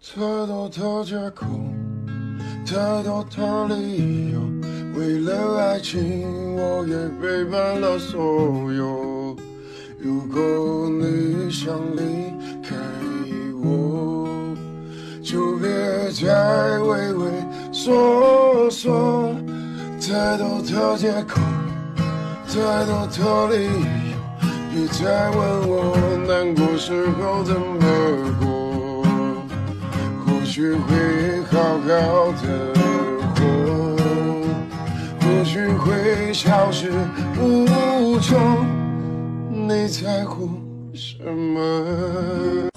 [0.00, 1.44] 太多的借口，
[2.64, 4.40] 太多的理由，
[4.94, 9.36] 为了爱情，我也背叛了所有。
[10.00, 12.32] 如果你想离
[12.62, 12.76] 开
[13.60, 14.54] 我，
[15.20, 15.68] 就别
[16.12, 17.30] 再畏畏
[17.72, 19.34] 缩缩。
[20.00, 21.40] 太多的借口，
[22.46, 24.16] 太多的理由，
[24.72, 25.96] 别再问我
[26.28, 28.47] 难过时候怎么过。
[30.58, 32.74] 或许会好好的
[33.36, 33.96] 活，
[35.20, 36.90] 或许会消失
[37.40, 38.66] 无踪。
[39.52, 40.50] 你在乎
[40.92, 42.68] 什么？